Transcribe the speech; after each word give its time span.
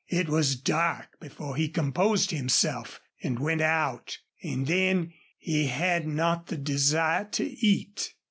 It 0.09 0.29
was 0.29 0.55
dark 0.55 1.19
before 1.19 1.55
he 1.55 1.69
composed 1.69 2.31
himself 2.31 2.99
and 3.21 3.37
went 3.37 3.61
out, 3.61 4.17
and 4.41 4.65
then 4.65 5.13
he 5.37 5.67
had 5.67 6.07
not 6.07 6.47
the 6.47 6.57
desire 6.57 7.25
to 7.33 7.43
eat. 7.45 8.15